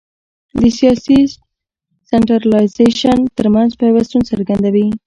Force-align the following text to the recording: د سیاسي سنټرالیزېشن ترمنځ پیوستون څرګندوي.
د 0.59 0.61
سیاسي 0.77 1.17
سنټرالیزېشن 2.09 3.19
ترمنځ 3.37 3.71
پیوستون 3.81 4.21
څرګندوي. 4.31 4.87